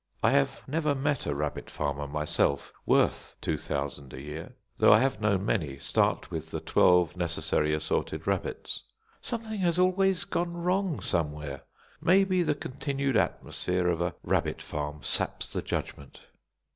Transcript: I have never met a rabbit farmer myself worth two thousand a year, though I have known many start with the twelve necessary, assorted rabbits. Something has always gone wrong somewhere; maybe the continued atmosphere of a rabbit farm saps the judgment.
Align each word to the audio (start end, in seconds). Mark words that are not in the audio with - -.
I 0.23 0.31
have 0.31 0.63
never 0.67 0.95
met 0.95 1.27
a 1.27 1.35
rabbit 1.35 1.69
farmer 1.69 2.07
myself 2.07 2.73
worth 2.87 3.35
two 3.39 3.55
thousand 3.59 4.13
a 4.15 4.19
year, 4.19 4.55
though 4.77 4.91
I 4.91 4.99
have 4.99 5.21
known 5.21 5.45
many 5.45 5.77
start 5.77 6.31
with 6.31 6.49
the 6.49 6.59
twelve 6.59 7.15
necessary, 7.15 7.71
assorted 7.75 8.25
rabbits. 8.25 8.81
Something 9.21 9.59
has 9.59 9.77
always 9.77 10.25
gone 10.25 10.57
wrong 10.57 11.01
somewhere; 11.01 11.61
maybe 12.01 12.41
the 12.41 12.55
continued 12.55 13.15
atmosphere 13.15 13.89
of 13.89 14.01
a 14.01 14.15
rabbit 14.23 14.59
farm 14.59 15.03
saps 15.03 15.53
the 15.53 15.61
judgment. 15.61 16.25